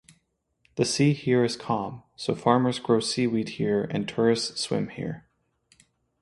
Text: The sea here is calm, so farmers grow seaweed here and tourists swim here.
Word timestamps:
The 0.77 0.85
sea 0.85 1.13
here 1.13 1.43
is 1.43 1.55
calm, 1.55 2.01
so 2.15 2.33
farmers 2.33 2.79
grow 2.79 2.99
seaweed 3.01 3.49
here 3.49 3.83
and 3.91 4.07
tourists 4.09 4.59
swim 4.59 4.87
here. 4.87 5.27